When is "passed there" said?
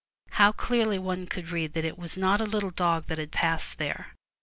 3.31-4.15